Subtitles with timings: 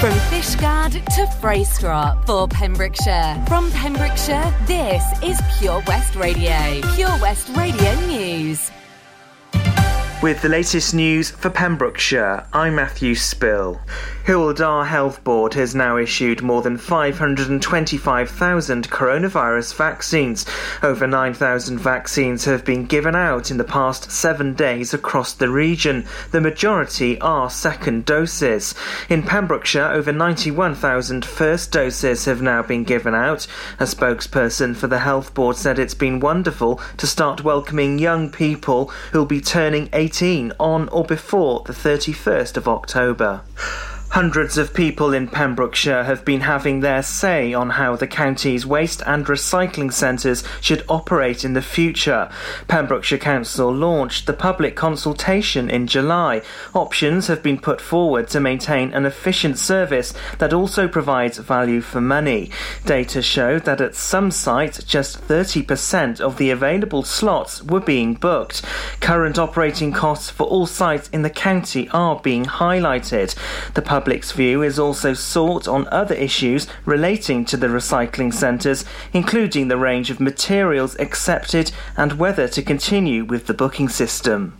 [0.00, 3.44] From Fishguard to Freystrop for Pembrokeshire.
[3.46, 6.80] From Pembrokeshire, this is Pure West Radio.
[6.94, 8.70] Pure West Radio News.
[10.22, 13.80] With the latest news for Pembrokeshire, I'm Matthew Spill.
[14.26, 20.44] Dda Health Board has now issued more than 525,000 coronavirus vaccines.
[20.82, 26.04] Over 9,000 vaccines have been given out in the past seven days across the region.
[26.32, 28.74] The majority are second doses.
[29.08, 33.46] In Pembrokeshire, over 91,000 first doses have now been given out.
[33.80, 38.92] A spokesperson for the Health Board said it's been wonderful to start welcoming young people
[39.12, 40.09] who'll be turning 18
[40.58, 43.42] on or before the 31st of October.
[44.10, 49.00] Hundreds of people in Pembrokeshire have been having their say on how the county's waste
[49.06, 52.28] and recycling centres should operate in the future.
[52.66, 56.42] Pembrokeshire Council launched the public consultation in July.
[56.74, 62.00] Options have been put forward to maintain an efficient service that also provides value for
[62.00, 62.50] money.
[62.84, 68.62] Data showed that at some sites, just 30% of the available slots were being booked.
[69.00, 73.36] Current operating costs for all sites in the county are being highlighted.
[73.74, 79.68] The public's view is also sought on other issues relating to the recycling centres, including
[79.68, 84.56] the range of materials accepted and whether to continue with the booking system.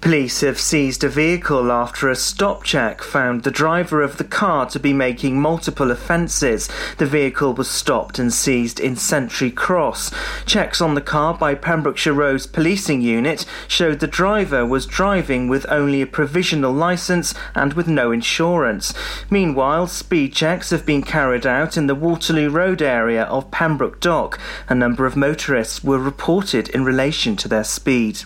[0.00, 4.64] Police have seized a vehicle after a stop check found the driver of the car
[4.66, 6.68] to be making multiple offences.
[6.98, 10.12] The vehicle was stopped and seized in Century Cross.
[10.46, 15.66] Checks on the car by Pembrokeshire Roads Policing Unit showed the driver was driving with
[15.68, 18.94] only a provisional licence and with no insurance.
[19.28, 24.38] Meanwhile, speed checks have been carried out in the Waterloo Road area of Pembroke Dock.
[24.68, 28.20] A number of motorists were reported in relation to their speed.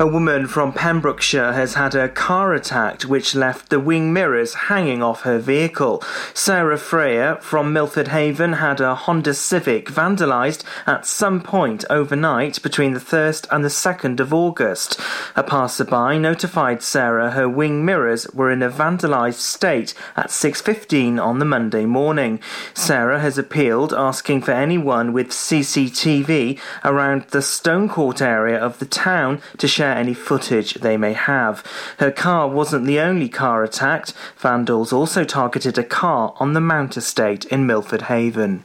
[0.00, 5.02] A woman from Pembrokeshire has had her car attacked, which left the wing mirrors hanging
[5.02, 6.02] off her vehicle.
[6.32, 12.94] Sarah Freyer from Milford Haven had a Honda Civic vandalised at some point overnight between
[12.94, 14.98] the 1st and the 2nd of August.
[15.36, 21.40] A passerby notified Sarah her wing mirrors were in a vandalised state at 6.15 on
[21.40, 22.40] the Monday morning.
[22.72, 29.42] Sarah has appealed, asking for anyone with CCTV around the Stonecourt area of the town
[29.58, 31.64] to share share any footage they may have.
[31.98, 34.14] Her car wasn't the only car attacked.
[34.36, 38.62] Vandals also targeted a car on the Mount Estate in Milford Haven.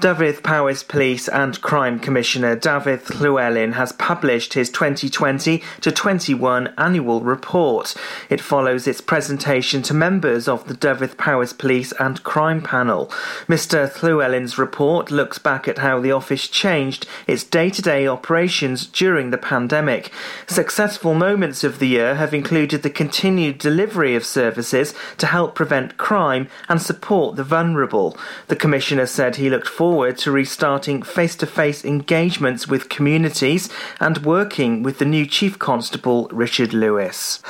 [0.00, 7.20] Dyfed Powys Police and Crime Commissioner David Llywelyn has published his 2020 to 21 annual
[7.20, 7.96] report.
[8.30, 13.06] It follows its presentation to members of the Dyfed Powys Police and Crime Panel.
[13.48, 13.90] Mr.
[13.90, 19.30] Llywelyn's report looks back at how the office changed its day to day operations during
[19.30, 20.12] the pandemic.
[20.46, 25.96] Successful moments of the year have included the continued delivery of services to help prevent
[25.96, 28.16] crime and support the vulnerable.
[28.46, 33.70] The Commissioner said he looked forward forward to restarting face to face engagements with communities
[33.98, 37.40] and working with the new Chief Constable Richard Lewis.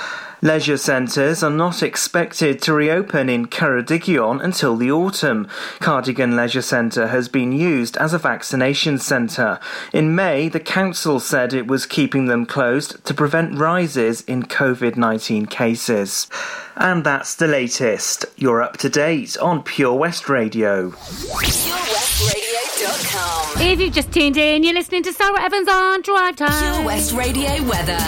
[0.41, 5.49] Leisure centres are not expected to reopen in Ceredigion until the autumn.
[5.81, 9.59] Cardigan Leisure Centre has been used as a vaccination centre.
[9.93, 14.97] In May, the council said it was keeping them closed to prevent rises in COVID
[14.97, 16.29] 19 cases.
[16.77, 18.25] And that's the latest.
[18.37, 20.91] You're up to date on Pure West Radio.
[20.91, 23.61] PureWestRadio.com.
[23.61, 26.75] If you've just tuned in, you're listening to Sarah Evans on Drive Time.
[26.75, 27.99] Pure West Radio weather.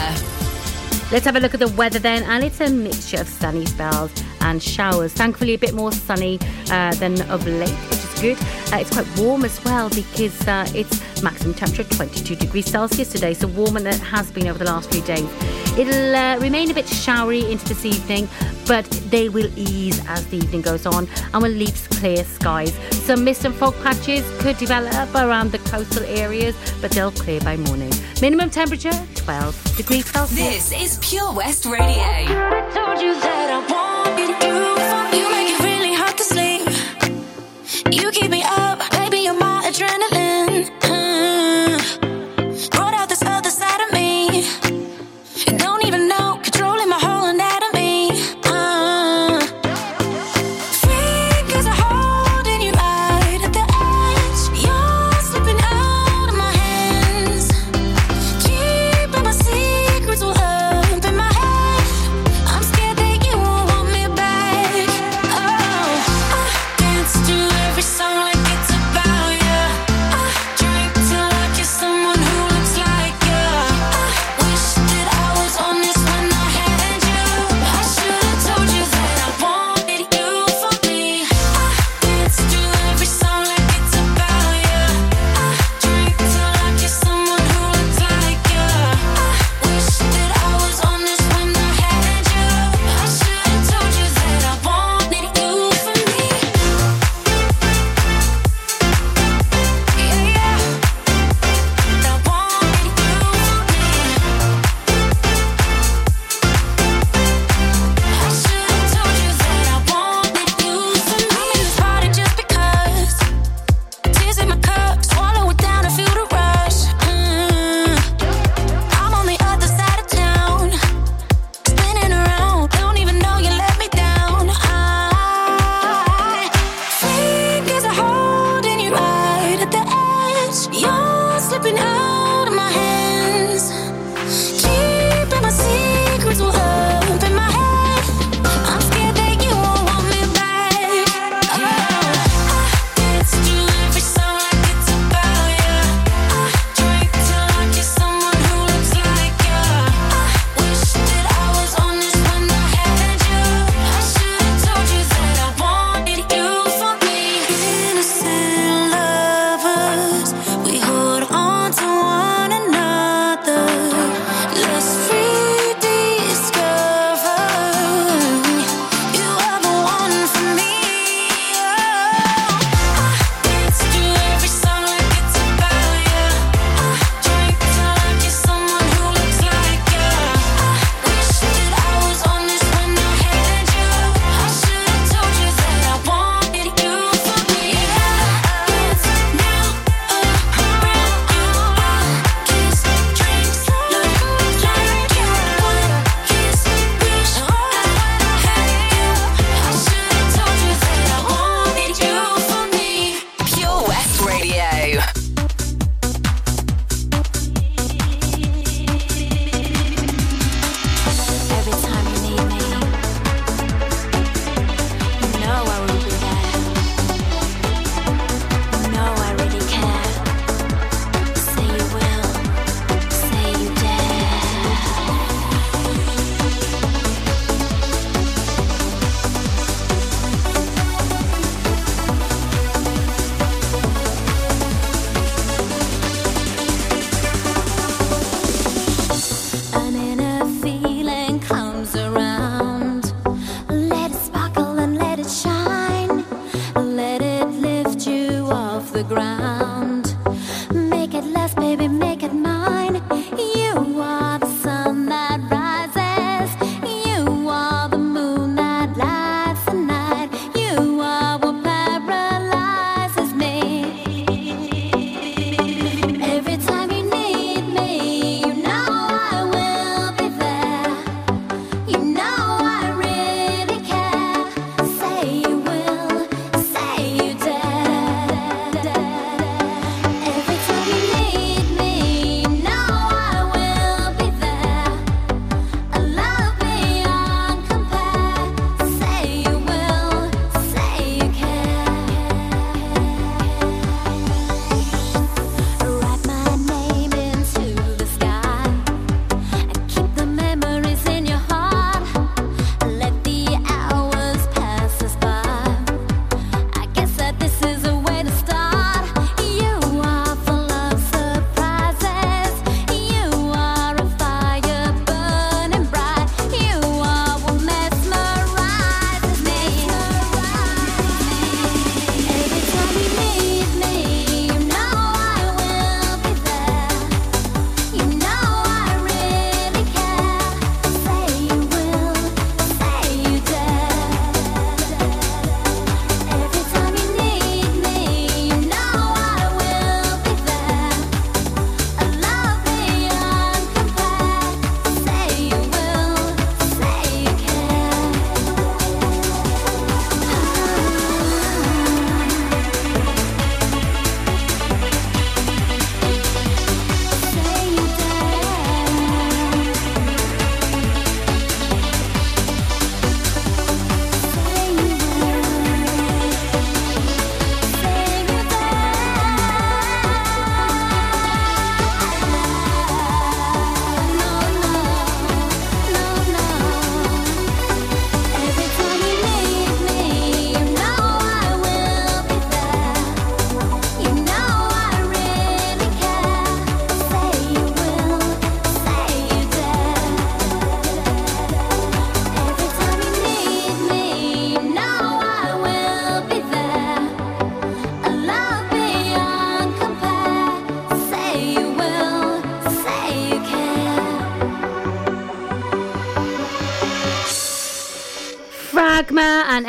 [1.11, 4.13] Let's have a look at the weather then, and it's a mixture of sunny spells
[4.39, 5.11] and showers.
[5.11, 6.39] Thankfully, a bit more sunny
[6.69, 8.37] uh, than of late, which is good.
[8.73, 13.33] Uh, it's quite warm as well because uh, it's maximum temperature 22 degrees Celsius today,
[13.33, 15.27] so warmer than it has been over the last few days.
[15.77, 18.29] It'll uh, remain a bit showery into this evening,
[18.65, 22.73] but they will ease as the evening goes on and will leave clear skies.
[22.91, 27.57] Some mist and fog patches could develop around the coastal areas, but they'll clear by
[27.57, 27.91] morning.
[28.21, 28.93] Minimum temperature
[29.23, 30.69] 12 degrees Celsius.
[30.69, 32.01] This is Pure West Radio.
[37.91, 38.40] You keep me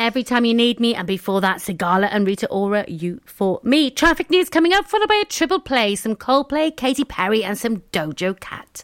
[0.03, 3.89] Every Time You Need Me, and before that, Sigala and Rita Ora, You For Me.
[3.89, 7.77] Traffic news coming up, followed by a triple play, some Coldplay, Katy Perry, and some
[7.93, 8.83] Doja Cat.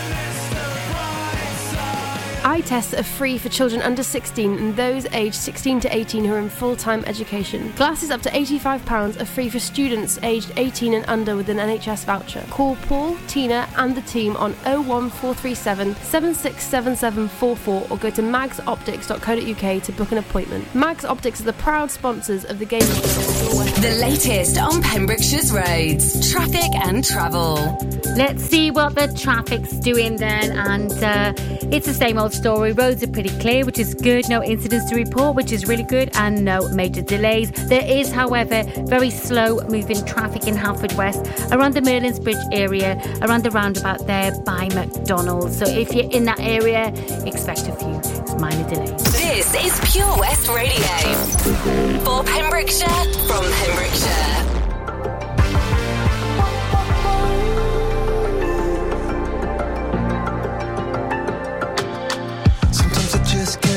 [2.43, 6.33] Eye tests are free for children under 16 and those aged 16 to 18 who
[6.33, 7.71] are in full time education.
[7.75, 12.05] Glasses up to £85 are free for students aged 18 and under with an NHS
[12.05, 12.43] voucher.
[12.49, 20.11] Call Paul, Tina, and the team on 01437 767744 or go to magsoptics.co.uk to book
[20.11, 20.73] an appointment.
[20.73, 22.81] Mags Optics are the proud sponsors of the game.
[22.81, 27.77] The latest on Pembrokeshire's roads, traffic and travel.
[28.15, 30.51] Let's see what the traffic's doing then.
[30.51, 31.33] And uh,
[31.71, 32.71] it's the same old story.
[32.73, 34.27] Roads are pretty clear, which is good.
[34.29, 36.09] No incidents to report, which is really good.
[36.15, 37.51] And no major delays.
[37.67, 43.43] There is, however, very slow moving traffic in Haverfordwest around the Merlin's Bridge area, around
[43.43, 45.57] the roundabout there by McDonald's.
[45.57, 46.87] So if you're in that area,
[47.25, 49.03] expect a few minor delays.
[49.13, 52.01] This is Pure West Radio.
[52.03, 52.87] For Pembrokeshire,
[53.27, 54.60] from Pembrokeshire.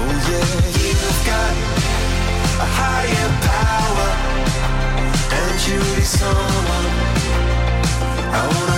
[0.00, 1.54] Oh yeah, you've got
[2.64, 4.10] a higher power,
[5.38, 6.86] and really someone?
[8.30, 8.77] I wanna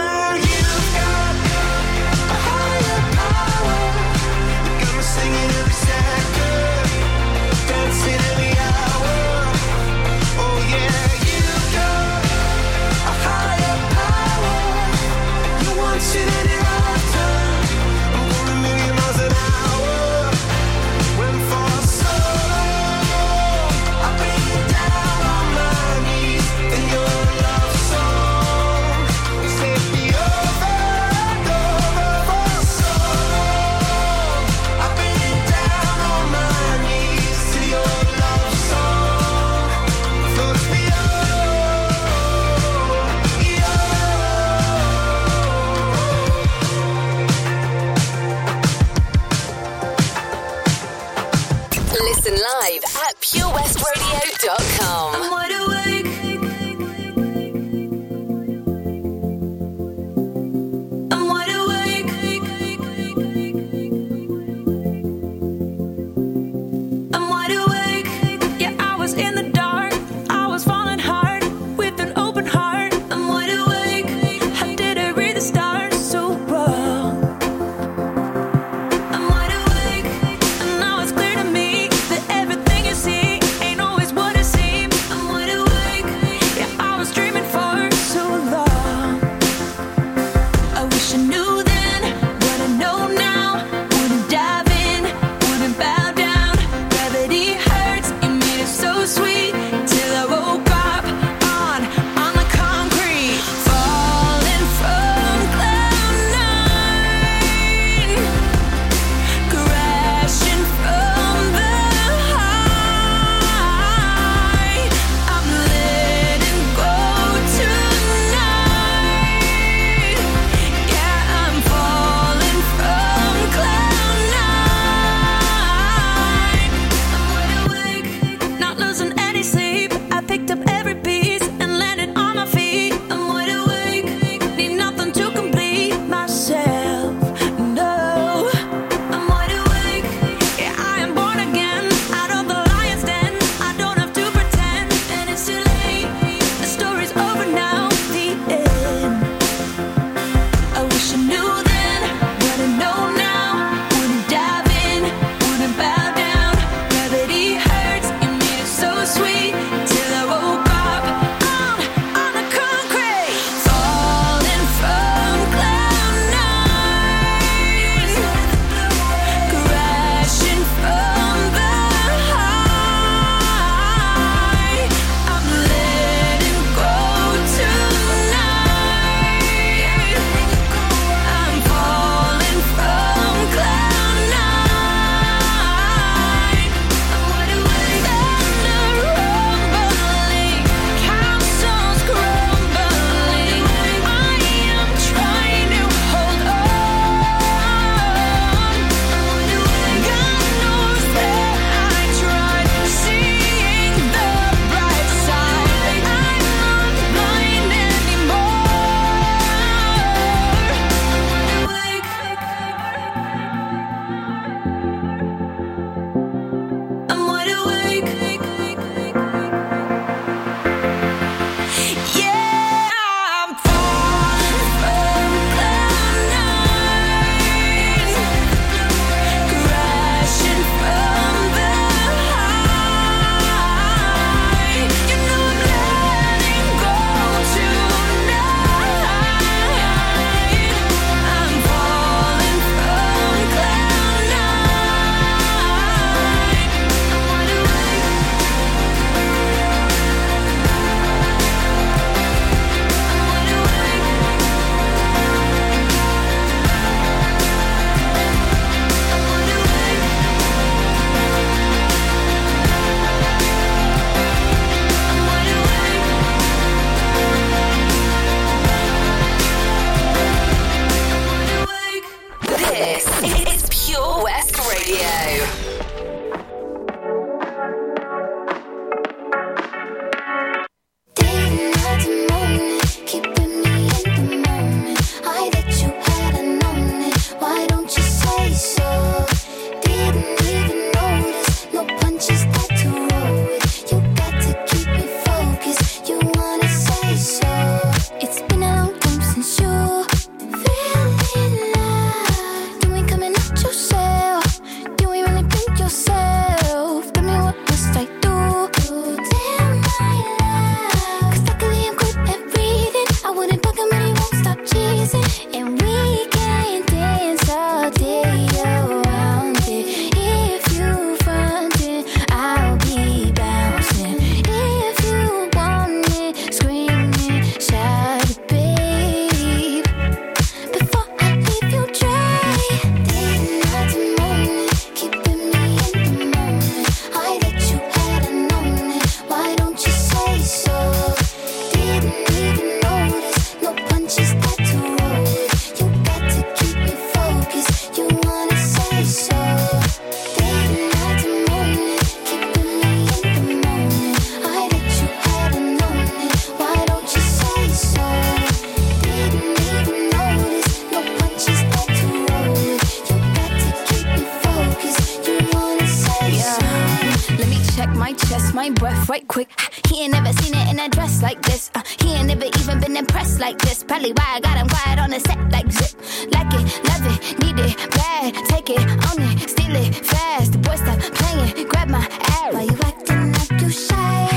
[367.81, 369.49] check my chest, my breath right quick.
[369.87, 371.71] He ain't never seen it in a dress like this.
[371.73, 373.83] Uh, he ain't never even been impressed like this.
[373.83, 375.93] Probably why I got him quiet on the set like zip.
[376.35, 378.35] Like it, love it, need it, bad.
[378.51, 380.51] Take it, own it, steal it, fast.
[380.53, 382.05] The boy stop playing, grab my
[382.37, 382.53] ass.
[382.53, 384.27] Why you acting like you shy?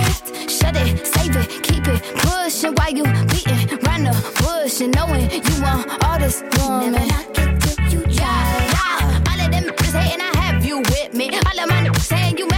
[0.57, 2.75] Shut it, save it, keep it pushing.
[2.77, 6.93] Why you beating round the bush and knowing you want all this woman?
[6.93, 8.41] Never knock it till you try.
[8.75, 11.27] Yeah, all of them hating, I have you with me.
[11.29, 12.54] All of my saying you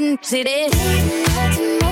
[0.00, 1.85] need that.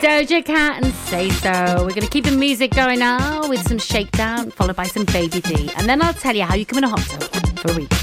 [0.00, 1.50] Doja Cat and Say So.
[1.84, 5.42] We're going to keep the music going now with some shakedown, followed by some Baby
[5.42, 5.70] D.
[5.76, 7.99] And then I'll tell you how you come in a hot tub for a week.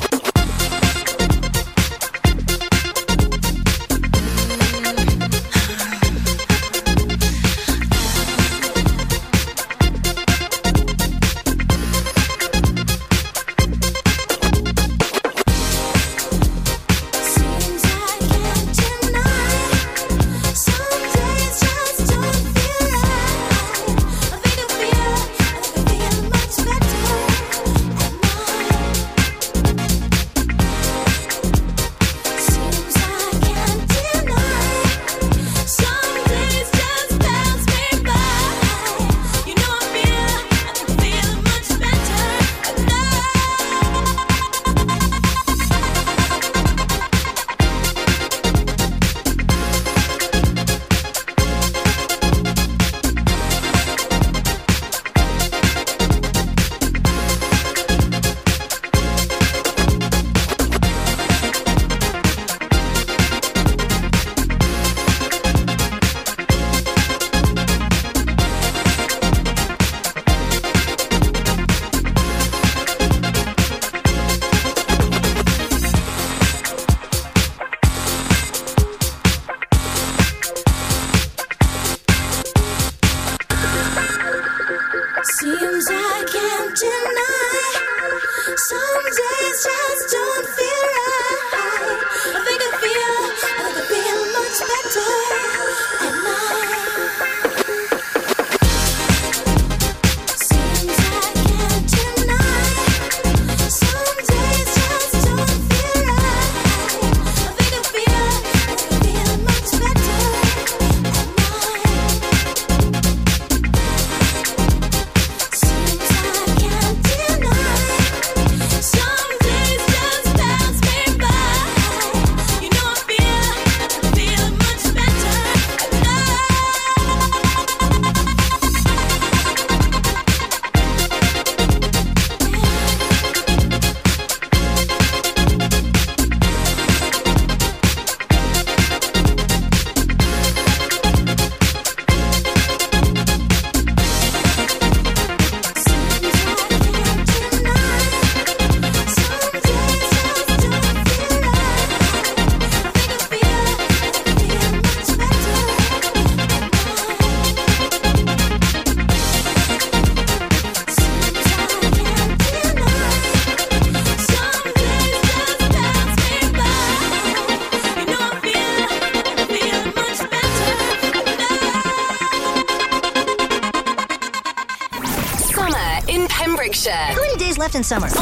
[177.77, 178.16] In summer.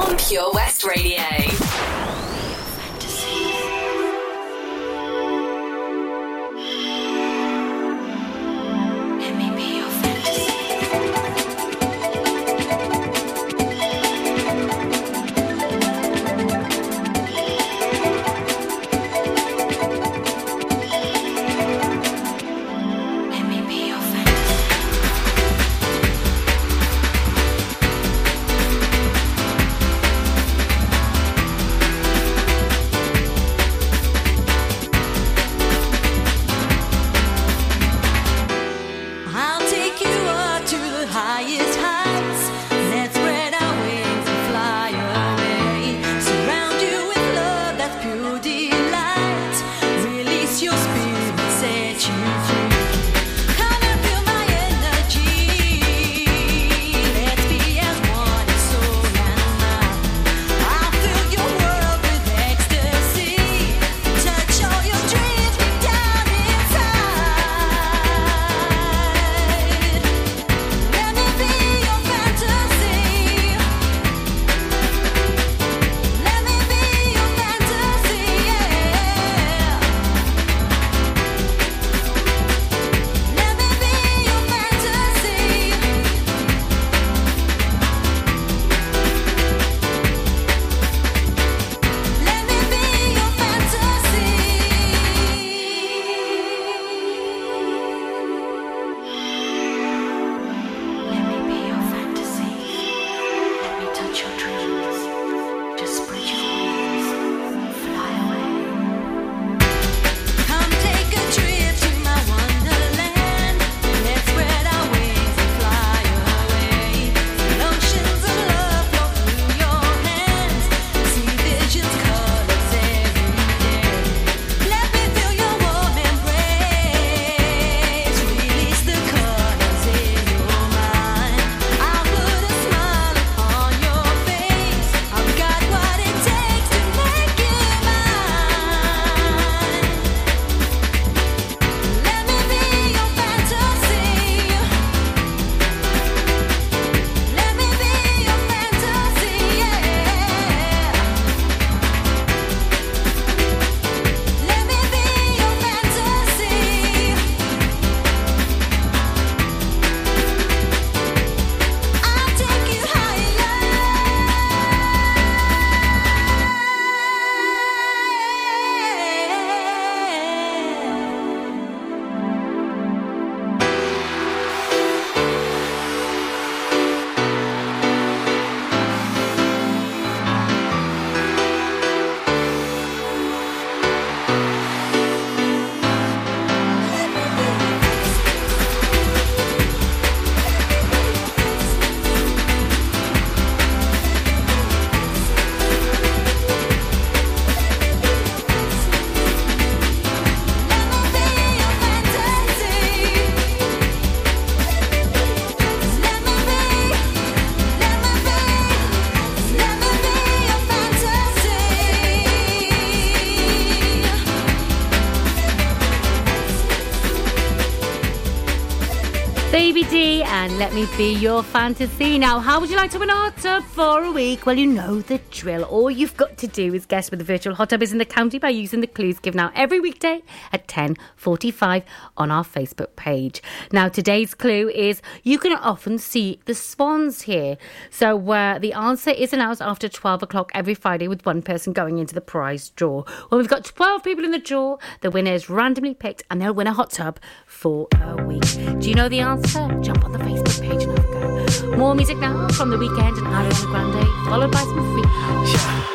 [220.76, 222.20] Me be your fantasy.
[222.20, 224.46] Now, how would you like to win hot tub for a week?
[224.46, 225.64] Well, you know the drill.
[225.64, 228.06] All you've got to do is guess where the virtual hot tub is in the
[228.06, 231.84] county by using the clues given out every weekday at 10.45
[232.18, 233.42] on our Facebook page.
[233.72, 237.58] Now, today's clue is you can often see the swans here.
[237.90, 241.98] So uh, the answer is announced after 12 o'clock every Friday with one person going
[241.98, 243.04] into the prize draw.
[243.30, 244.78] Well, we've got 12 people in the draw.
[245.02, 248.42] The winner is randomly picked and they'll win a hot tub for a week.
[248.80, 249.68] Do you know the answer?
[249.82, 251.78] Jump on the Facebook page and have a go.
[251.78, 255.95] More music now from The Weeknd and Ariana Grande, followed by some free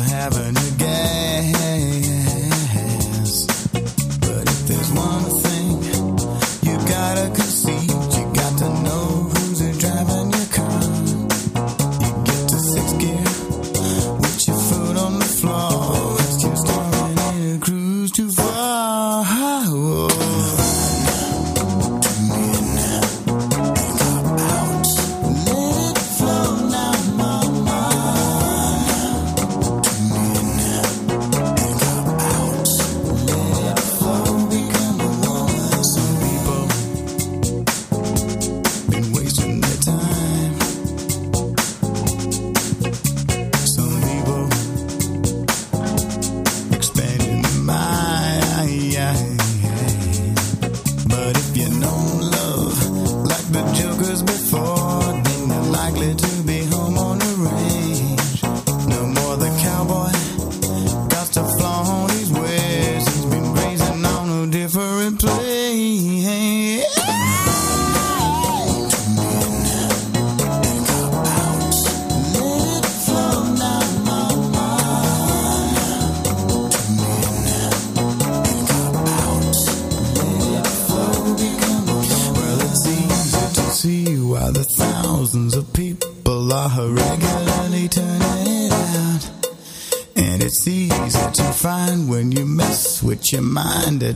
[0.00, 0.75] having a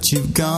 [0.00, 0.49] that you've gone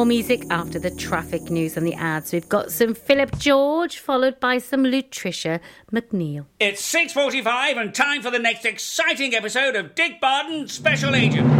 [0.00, 2.32] More music after the traffic news and the ads.
[2.32, 5.60] We've got some Philip George, followed by some Lutricia
[5.92, 6.46] McNeal.
[6.58, 11.59] It's 6.45 and time for the next exciting episode of Dick Barton Special Agent.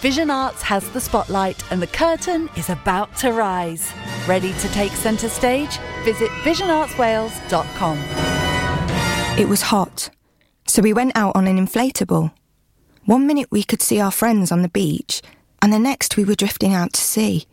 [0.00, 3.92] Vision Arts has the spotlight and the curtain is about to rise.
[4.26, 5.76] Ready to take centre stage?
[6.04, 7.98] Visit visionartswales.com.
[9.38, 10.08] It was hot,
[10.66, 12.32] so we went out on an inflatable.
[13.04, 15.20] One minute we could see our friends on the beach,
[15.60, 17.46] and the next we were drifting out to sea.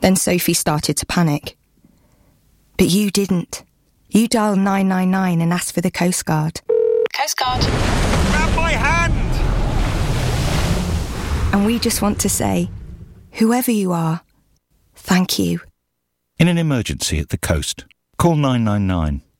[0.00, 1.58] Then Sophie started to panic.
[2.78, 3.64] But you didn't.
[4.08, 6.62] You dialed 999 and asked for the Coast Guard.
[7.14, 7.60] Coast Guard.
[7.60, 9.24] Grab my hand!
[11.54, 12.68] And we just want to say,
[13.34, 14.22] whoever you are,
[14.96, 15.60] thank you.
[16.36, 17.84] In an emergency at the coast,
[18.18, 19.22] call 999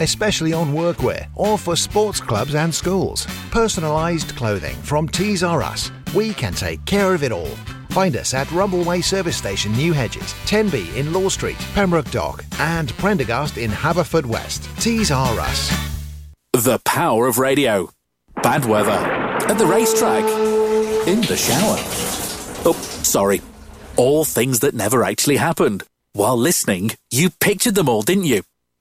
[0.00, 3.26] especially on workwear or for sports clubs and schools.
[3.50, 5.90] Personalised clothing from Tees R Us.
[6.14, 7.56] We can take care of it all.
[7.90, 12.90] Find us at Rumbleway Service Station, New Hedges, 10B in Law Street, Pembroke Dock, and
[12.96, 14.66] Prendergast in Haverfordwest.
[14.80, 15.70] Tees R Us.
[16.54, 17.90] The power of radio.
[18.42, 18.90] Bad weather.
[18.90, 20.24] At the racetrack.
[21.06, 21.76] In the shower.
[22.64, 23.42] Oh, sorry.
[23.96, 25.82] All things that never actually happened.
[26.14, 28.42] While listening, you pictured them all, didn't you?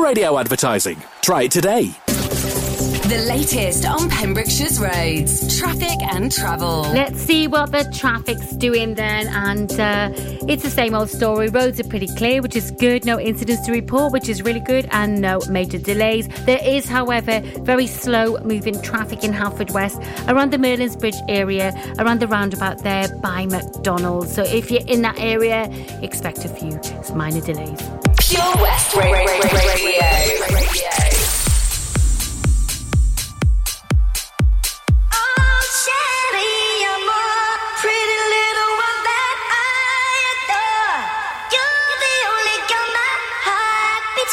[0.00, 1.02] Radio advertising.
[1.20, 1.94] Try it today.
[3.10, 6.82] The latest on Pembrokeshire's roads, traffic and travel.
[6.82, 9.26] Let's see what the traffic's doing then.
[9.26, 10.10] And uh,
[10.46, 11.48] it's the same old story.
[11.48, 13.04] Roads are pretty clear, which is good.
[13.04, 14.88] No incidents to report, which is really good.
[14.92, 16.28] And no major delays.
[16.46, 22.20] There is, however, very slow moving traffic in Haverfordwest around the Merlin's Bridge area, around
[22.20, 24.32] the roundabout there by McDonald's.
[24.32, 25.64] So if you're in that area,
[26.00, 26.78] expect a few
[27.16, 27.80] minor delays.
[28.20, 29.30] Pure West Ra-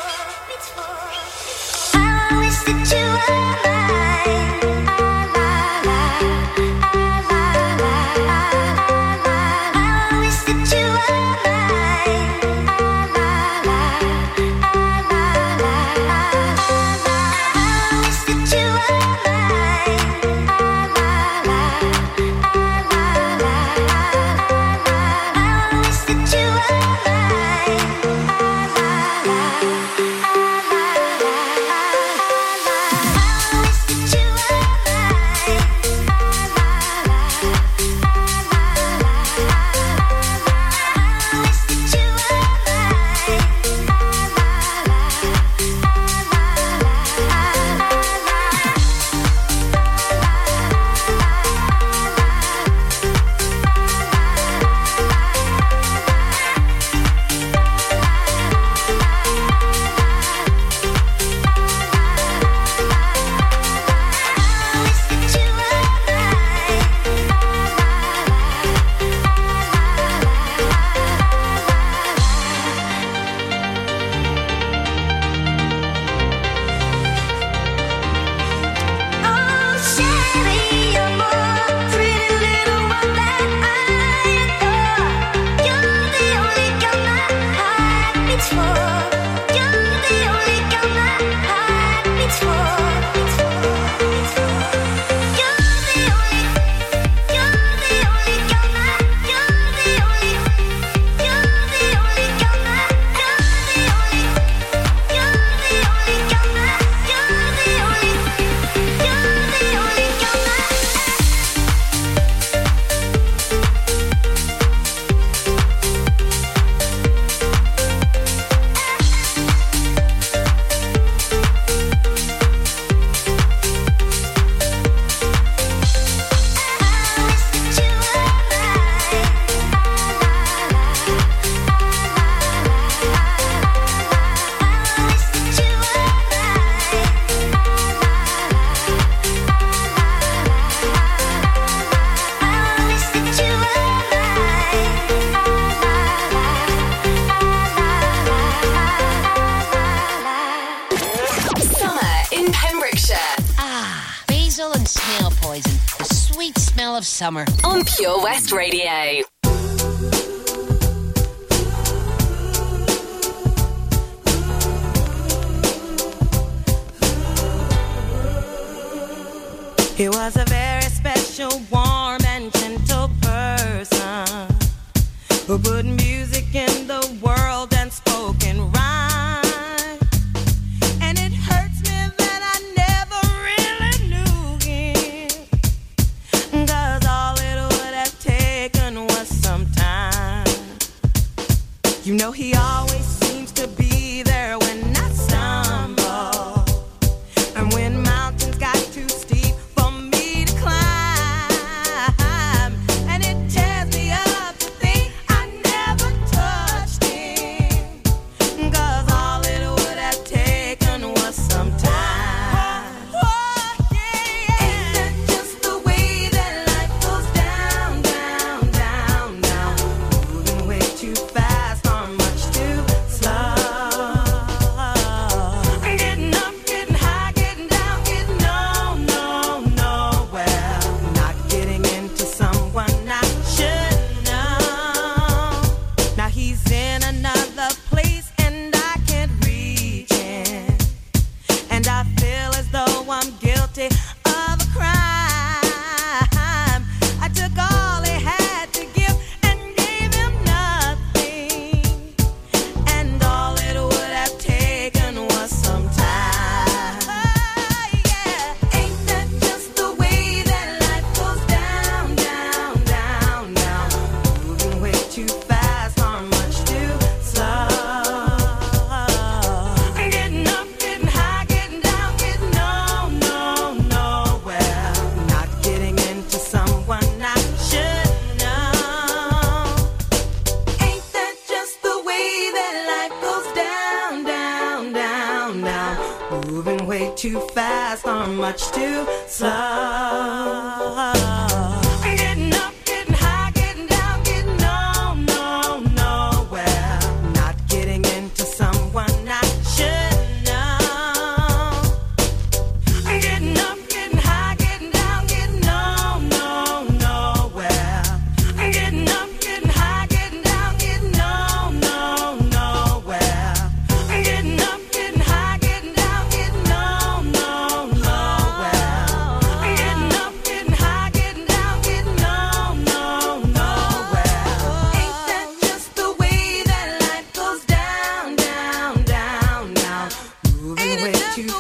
[158.51, 158.86] Radio.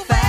[0.05, 0.26] Back.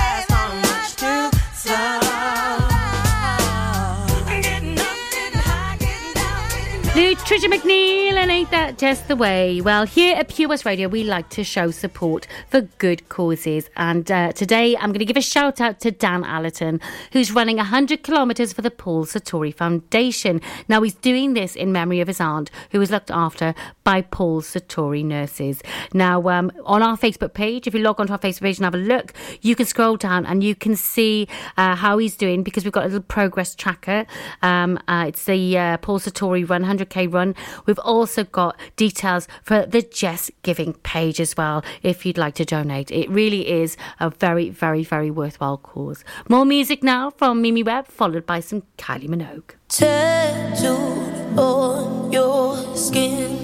[7.29, 9.61] Trisha McNeal and Ain't That Just the Way?
[9.61, 13.69] Well, here at Pure West Radio, we like to show support for good causes.
[13.77, 17.57] And uh, today I'm going to give a shout out to Dan Allerton, who's running
[17.57, 20.41] 100 kilometres for the Paul Sartori Foundation.
[20.67, 23.53] Now, he's doing this in memory of his aunt, who was looked after
[23.83, 25.61] by Paul Sartori nurses.
[25.93, 28.73] Now, um, on our Facebook page, if you log onto our Facebook page and have
[28.73, 31.27] a look, you can scroll down and you can see
[31.57, 34.07] uh, how he's doing because we've got a little progress tracker.
[34.41, 37.35] Um, uh, it's the uh, Paul Sartori 100k run run.
[37.65, 42.45] We've also got details for the Jess Giving page as well if you'd like to
[42.45, 42.91] donate.
[42.91, 46.03] It really is a very, very, very worthwhile cause.
[46.29, 49.51] More music now from Mimi Webb, followed by some Kylie Minogue.
[49.67, 53.37] Tattooed on your skin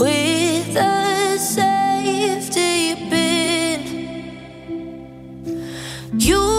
[0.00, 3.80] with a safety pin.
[6.18, 6.57] You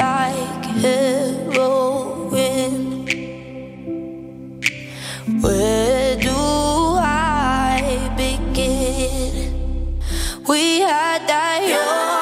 [0.00, 2.74] like heroin.
[5.42, 6.40] Where do
[7.02, 10.00] I begin?
[10.48, 12.19] We had that.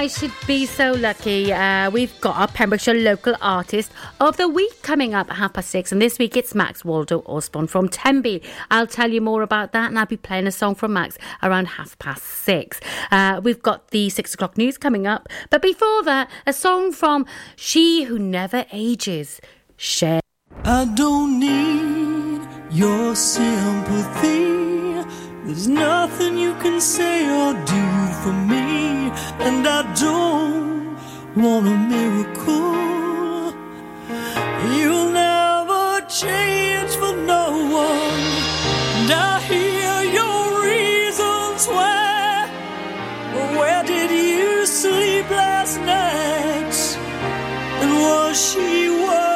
[0.00, 1.52] I should be so lucky.
[1.52, 5.68] Uh, we've got our Pembrokeshire local artist of the week coming up at half past
[5.68, 8.42] six, and this week it's Max Waldo Osborne from Tenby.
[8.70, 11.66] I'll tell you more about that, and I'll be playing a song from Max around
[11.66, 12.80] half past six.
[13.10, 17.26] Uh, we've got the six o'clock news coming up, but before that, a song from
[17.54, 19.38] She Who Never Ages.
[19.76, 20.22] Cher.
[20.64, 24.89] I don't need your sympathy.
[25.50, 27.84] There's nothing you can say or do
[28.22, 29.10] for me,
[29.46, 30.96] and I don't
[31.34, 33.52] want a miracle.
[34.78, 38.22] You'll never change for no one,
[38.98, 42.48] and I hear your reasons why.
[43.34, 46.76] But where did you sleep last night?
[47.82, 49.29] And was she worth?